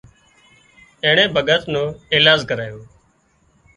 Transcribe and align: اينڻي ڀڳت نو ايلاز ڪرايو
اينڻي 1.03 1.25
ڀڳت 1.35 1.63
نو 1.73 1.83
ايلاز 2.13 2.39
ڪرايو 2.49 2.77